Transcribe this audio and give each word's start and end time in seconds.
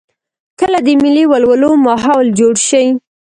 کله 0.59 0.79
د 0.85 0.87
ملي 1.01 1.23
ولولو 1.31 1.71
ماحول 1.87 2.27
جوړ 2.39 2.53
شي. 2.67 2.85